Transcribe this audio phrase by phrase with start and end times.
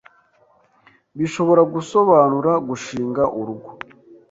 [1.17, 3.69] bishobora gusobanura gushinga urugo